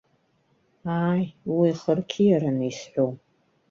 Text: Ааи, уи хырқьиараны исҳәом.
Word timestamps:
Ааи, 1.05 1.23
уи 1.57 1.69
хырқьиараны 1.81 2.65
исҳәом. 2.69 3.13